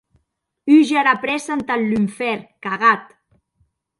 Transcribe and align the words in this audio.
Húger 0.69 0.97
ara 1.01 1.13
prèssa 1.23 1.53
entath 1.57 1.85
lunfèrn, 1.89 2.41
cagat! 2.63 3.03